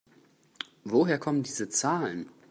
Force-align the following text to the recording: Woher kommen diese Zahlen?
Woher 0.83 1.19
kommen 1.19 1.43
diese 1.43 1.69
Zahlen? 1.69 2.27